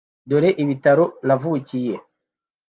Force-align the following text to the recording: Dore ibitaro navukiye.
Dore 0.29 0.49
ibitaro 0.63 1.05
navukiye. 1.25 1.95